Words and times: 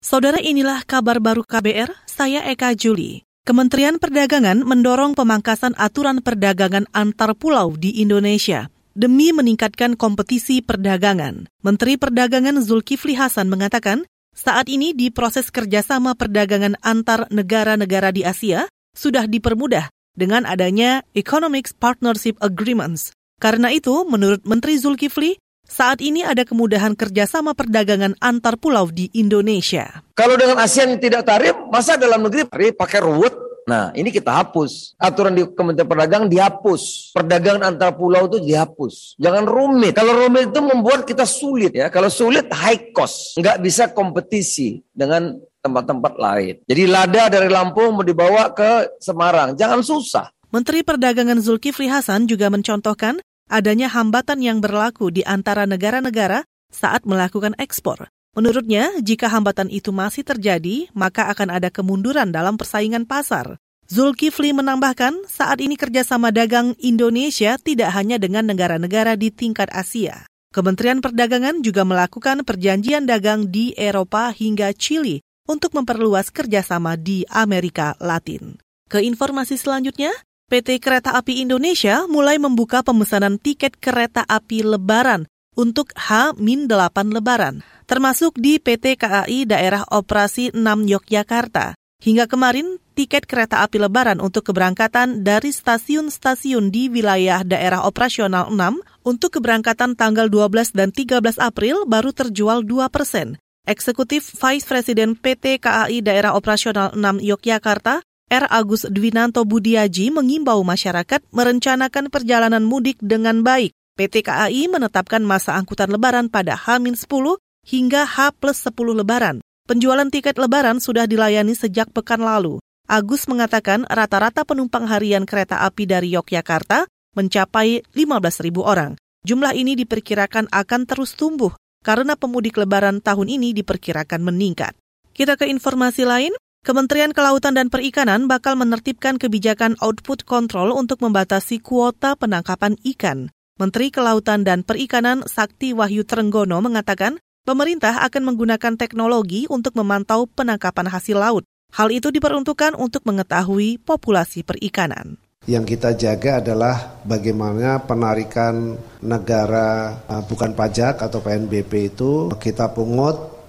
Saudara 0.00 0.40
inilah 0.40 0.80
kabar 0.88 1.20
baru 1.20 1.44
KBR, 1.44 1.92
saya 2.08 2.40
Eka 2.48 2.72
Juli. 2.72 3.20
Kementerian 3.44 4.00
Perdagangan 4.00 4.64
mendorong 4.64 5.12
pemangkasan 5.12 5.76
aturan 5.76 6.24
perdagangan 6.24 6.88
antar 6.96 7.36
pulau 7.36 7.76
di 7.76 8.00
Indonesia 8.00 8.72
demi 8.96 9.28
meningkatkan 9.28 10.00
kompetisi 10.00 10.64
perdagangan. 10.64 11.52
Menteri 11.60 12.00
Perdagangan 12.00 12.64
Zulkifli 12.64 13.12
Hasan 13.12 13.52
mengatakan, 13.52 14.08
saat 14.32 14.72
ini 14.72 14.96
di 14.96 15.12
proses 15.12 15.52
kerjasama 15.52 16.16
perdagangan 16.16 16.80
antar 16.80 17.28
negara-negara 17.28 18.08
di 18.08 18.24
Asia 18.24 18.72
sudah 18.96 19.28
dipermudah 19.28 19.92
dengan 20.16 20.48
adanya 20.48 21.04
Economic 21.12 21.76
Partnership 21.76 22.40
Agreements. 22.40 23.12
Karena 23.36 23.68
itu, 23.68 24.08
menurut 24.08 24.48
Menteri 24.48 24.80
Zulkifli, 24.80 25.36
saat 25.70 26.02
ini 26.02 26.26
ada 26.26 26.42
kemudahan 26.42 26.98
kerjasama 26.98 27.54
perdagangan 27.54 28.18
antar 28.18 28.58
pulau 28.58 28.90
di 28.90 29.06
Indonesia. 29.14 30.02
Kalau 30.18 30.34
dengan 30.34 30.58
ASEAN 30.58 30.98
tidak 30.98 31.22
tarif, 31.22 31.54
masa 31.70 31.94
dalam 31.94 32.26
negeri 32.26 32.50
tarif 32.50 32.74
pakai 32.74 32.98
ruwet? 32.98 33.32
Nah, 33.70 33.94
ini 33.94 34.10
kita 34.10 34.34
hapus. 34.34 34.98
Aturan 34.98 35.30
di 35.30 35.46
Kementerian 35.46 35.86
Perdagangan 35.86 36.26
dihapus. 36.26 37.14
Perdagangan 37.14 37.70
antar 37.70 37.94
pulau 37.94 38.26
itu 38.26 38.42
dihapus. 38.42 39.14
Jangan 39.14 39.46
rumit. 39.46 39.94
Kalau 39.94 40.26
rumit 40.26 40.50
itu 40.50 40.58
membuat 40.58 41.06
kita 41.06 41.22
sulit 41.22 41.70
ya. 41.70 41.86
Kalau 41.86 42.10
sulit 42.10 42.50
high 42.50 42.90
cost. 42.90 43.38
Nggak 43.38 43.62
bisa 43.62 43.94
kompetisi 43.94 44.82
dengan 44.90 45.38
tempat-tempat 45.62 46.18
lain. 46.18 46.54
Jadi 46.66 46.82
lada 46.88 47.30
dari 47.30 47.46
Lampung 47.46 47.94
mau 47.94 48.02
dibawa 48.02 48.50
ke 48.50 48.98
Semarang. 48.98 49.54
Jangan 49.54 49.86
susah. 49.86 50.26
Menteri 50.50 50.82
Perdagangan 50.82 51.38
Zulkifli 51.38 51.86
Hasan 51.86 52.26
juga 52.26 52.50
mencontohkan 52.50 53.22
adanya 53.50 53.90
hambatan 53.90 54.38
yang 54.40 54.62
berlaku 54.62 55.10
di 55.10 55.26
antara 55.26 55.66
negara-negara 55.66 56.46
saat 56.70 57.02
melakukan 57.02 57.58
ekspor. 57.58 58.08
Menurutnya, 58.38 58.94
jika 59.02 59.26
hambatan 59.26 59.66
itu 59.66 59.90
masih 59.90 60.22
terjadi, 60.22 60.86
maka 60.94 61.26
akan 61.34 61.50
ada 61.50 61.66
kemunduran 61.66 62.30
dalam 62.30 62.54
persaingan 62.54 63.02
pasar. 63.02 63.58
Zulkifli 63.90 64.54
menambahkan, 64.54 65.26
saat 65.26 65.58
ini 65.58 65.74
kerjasama 65.74 66.30
dagang 66.30 66.78
Indonesia 66.78 67.58
tidak 67.58 67.90
hanya 67.90 68.22
dengan 68.22 68.46
negara-negara 68.46 69.18
di 69.18 69.34
tingkat 69.34 69.66
Asia. 69.74 70.30
Kementerian 70.54 71.02
Perdagangan 71.02 71.58
juga 71.58 71.82
melakukan 71.82 72.46
perjanjian 72.46 73.02
dagang 73.02 73.50
di 73.50 73.74
Eropa 73.74 74.30
hingga 74.30 74.70
Chili 74.78 75.18
untuk 75.50 75.74
memperluas 75.74 76.30
kerjasama 76.30 76.94
di 76.94 77.26
Amerika 77.26 77.98
Latin. 77.98 78.62
Ke 78.86 79.02
informasi 79.02 79.58
selanjutnya, 79.58 80.14
PT 80.50 80.82
Kereta 80.82 81.14
Api 81.14 81.46
Indonesia 81.46 82.10
mulai 82.10 82.34
membuka 82.34 82.82
pemesanan 82.82 83.38
tiket 83.38 83.78
kereta 83.78 84.26
api 84.26 84.66
Lebaran 84.66 85.30
untuk 85.54 85.94
H-8 85.94 86.66
Lebaran, 87.06 87.62
termasuk 87.86 88.34
di 88.34 88.58
PT 88.58 88.98
KAI 88.98 89.46
Daerah 89.46 89.86
Operasi 89.94 90.50
6 90.50 90.58
Yogyakarta. 90.90 91.78
Hingga 92.02 92.26
kemarin, 92.26 92.82
tiket 92.98 93.30
kereta 93.30 93.62
api 93.62 93.78
Lebaran 93.78 94.18
untuk 94.18 94.50
keberangkatan 94.50 95.22
dari 95.22 95.54
stasiun-stasiun 95.54 96.74
di 96.74 96.90
wilayah 96.90 97.46
daerah 97.46 97.86
operasional 97.86 98.50
6 98.50 99.06
untuk 99.06 99.38
keberangkatan 99.38 99.94
tanggal 99.94 100.26
12 100.26 100.74
dan 100.74 100.90
13 100.90 101.38
April 101.38 101.86
baru 101.86 102.10
terjual 102.10 102.66
2 102.66 102.90
persen. 102.90 103.38
Eksekutif 103.70 104.34
Vice 104.34 104.66
President 104.66 105.14
PT 105.14 105.62
KAI 105.62 106.02
Daerah 106.02 106.34
Operasional 106.34 106.90
6 106.98 107.22
Yogyakarta, 107.22 108.02
R. 108.30 108.46
Agus 108.46 108.86
Dwinanto 108.86 109.42
Budiaji 109.42 110.14
mengimbau 110.14 110.62
masyarakat 110.62 111.18
merencanakan 111.34 112.14
perjalanan 112.14 112.62
mudik 112.62 113.02
dengan 113.02 113.42
baik. 113.42 113.74
PT 113.98 114.22
KAI 114.22 114.70
menetapkan 114.70 115.18
masa 115.18 115.58
angkutan 115.58 115.90
lebaran 115.90 116.30
pada 116.30 116.54
H-10 116.54 117.42
hingga 117.66 118.06
H 118.06 118.30
plus 118.38 118.62
10 118.62 119.02
lebaran. 119.02 119.42
Penjualan 119.66 120.06
tiket 120.06 120.38
lebaran 120.38 120.78
sudah 120.78 121.10
dilayani 121.10 121.58
sejak 121.58 121.90
pekan 121.90 122.22
lalu. 122.22 122.62
Agus 122.86 123.26
mengatakan 123.26 123.82
rata-rata 123.90 124.46
penumpang 124.46 124.86
harian 124.86 125.26
kereta 125.26 125.66
api 125.66 125.90
dari 125.90 126.14
Yogyakarta 126.14 126.86
mencapai 127.18 127.82
15.000 127.98 128.62
orang. 128.62 128.94
Jumlah 129.26 129.58
ini 129.58 129.74
diperkirakan 129.74 130.54
akan 130.54 130.86
terus 130.86 131.18
tumbuh 131.18 131.50
karena 131.82 132.14
pemudik 132.14 132.62
lebaran 132.62 133.02
tahun 133.02 133.26
ini 133.26 133.58
diperkirakan 133.58 134.22
meningkat. 134.22 134.78
Kita 135.10 135.34
ke 135.34 135.50
informasi 135.50 136.06
lain, 136.06 136.30
Kementerian 136.60 137.16
Kelautan 137.16 137.56
dan 137.56 137.72
Perikanan 137.72 138.28
bakal 138.28 138.52
menertibkan 138.52 139.16
kebijakan 139.16 139.80
output 139.80 140.28
control 140.28 140.76
untuk 140.76 141.00
membatasi 141.00 141.56
kuota 141.56 142.20
penangkapan 142.20 142.76
ikan. 142.84 143.32
Menteri 143.56 143.88
Kelautan 143.88 144.44
dan 144.44 144.60
Perikanan 144.60 145.24
Sakti 145.24 145.72
Wahyu 145.72 146.04
Trenggono 146.04 146.60
mengatakan, 146.60 147.16
pemerintah 147.48 148.04
akan 148.04 148.28
menggunakan 148.28 148.76
teknologi 148.76 149.48
untuk 149.48 149.72
memantau 149.72 150.28
penangkapan 150.28 150.92
hasil 150.92 151.16
laut. 151.16 151.48
Hal 151.72 151.88
itu 151.88 152.12
diperuntukkan 152.12 152.76
untuk 152.76 153.08
mengetahui 153.08 153.80
populasi 153.80 154.44
perikanan. 154.44 155.16
Yang 155.48 155.64
kita 155.64 155.96
jaga 155.96 156.44
adalah 156.44 157.00
bagaimana 157.08 157.80
penarikan 157.88 158.76
negara 159.00 159.96
eh, 160.04 160.22
bukan 160.28 160.52
pajak 160.52 161.00
atau 161.00 161.24
PNBP 161.24 161.96
itu 161.96 162.28
kita 162.36 162.68
pungut 162.76 163.39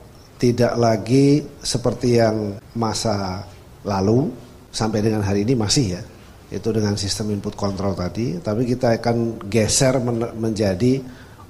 tidak 0.41 0.73
lagi 0.73 1.45
seperti 1.61 2.17
yang 2.17 2.57
masa 2.73 3.45
lalu 3.85 4.33
sampai 4.73 5.05
dengan 5.05 5.21
hari 5.21 5.45
ini 5.45 5.53
masih 5.53 6.01
ya. 6.01 6.01
Itu 6.49 6.73
dengan 6.73 6.97
sistem 6.97 7.37
input 7.37 7.53
control 7.53 7.93
tadi 7.93 8.41
tapi 8.41 8.65
kita 8.65 8.97
akan 8.97 9.45
geser 9.45 10.01
men 10.01 10.33
menjadi 10.41 10.97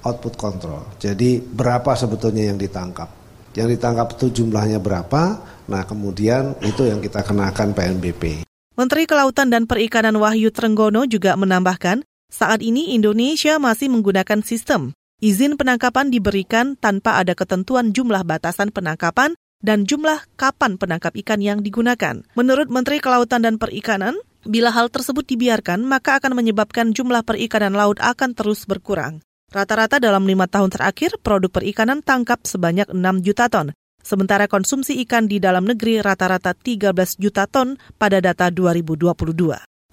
output 0.04 0.36
control. 0.36 0.84
Jadi 1.00 1.40
berapa 1.40 1.96
sebetulnya 1.96 2.52
yang 2.52 2.60
ditangkap? 2.60 3.08
Yang 3.56 3.80
ditangkap 3.80 4.08
itu 4.20 4.44
jumlahnya 4.44 4.84
berapa? 4.84 5.40
Nah 5.72 5.88
kemudian 5.88 6.60
itu 6.60 6.84
yang 6.84 7.00
kita 7.00 7.24
kenakan 7.24 7.72
PNBP 7.72 8.44
Menteri 8.76 9.08
Kelautan 9.08 9.48
dan 9.48 9.68
Perikanan 9.68 10.20
Wahyu 10.20 10.52
Trenggono 10.52 11.08
juga 11.08 11.40
menambahkan 11.40 12.04
saat 12.28 12.60
ini 12.60 12.92
Indonesia 12.92 13.56
masih 13.56 13.88
menggunakan 13.88 14.44
sistem 14.44 14.92
Izin 15.22 15.54
penangkapan 15.54 16.10
diberikan 16.10 16.74
tanpa 16.74 17.22
ada 17.22 17.38
ketentuan 17.38 17.94
jumlah 17.94 18.26
batasan 18.26 18.74
penangkapan 18.74 19.38
dan 19.62 19.86
jumlah 19.86 20.18
kapan 20.34 20.82
penangkap 20.82 21.14
ikan 21.14 21.38
yang 21.38 21.62
digunakan. 21.62 22.26
Menurut 22.34 22.74
Menteri 22.74 22.98
Kelautan 22.98 23.46
dan 23.46 23.62
Perikanan, 23.62 24.18
bila 24.50 24.74
hal 24.74 24.90
tersebut 24.90 25.22
dibiarkan, 25.30 25.86
maka 25.86 26.18
akan 26.18 26.34
menyebabkan 26.34 26.98
jumlah 26.98 27.22
perikanan 27.22 27.78
laut 27.78 28.02
akan 28.02 28.34
terus 28.34 28.66
berkurang. 28.66 29.22
Rata-rata 29.54 30.02
dalam 30.02 30.26
lima 30.26 30.50
tahun 30.50 30.74
terakhir, 30.74 31.22
produk 31.22 31.54
perikanan 31.54 32.02
tangkap 32.02 32.42
sebanyak 32.42 32.90
6 32.90 33.22
juta 33.22 33.46
ton. 33.46 33.78
Sementara 34.02 34.50
konsumsi 34.50 34.98
ikan 35.06 35.30
di 35.30 35.38
dalam 35.38 35.70
negeri 35.70 36.02
rata-rata 36.02 36.58
13 36.58 36.98
juta 37.22 37.46
ton 37.46 37.78
pada 38.02 38.18
data 38.18 38.50
2022. 38.50 39.14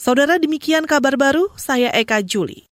Saudara 0.00 0.41
demikian 0.41 0.88
kabar 0.88 1.21
baru, 1.21 1.53
saya 1.61 1.93
Eka 1.93 2.25
Juli. 2.25 2.65